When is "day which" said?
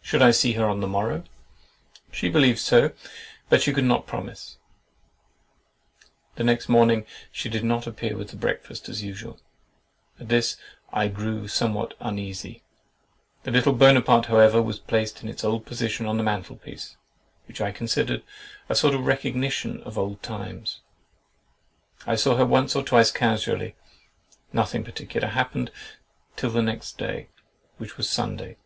26.98-27.96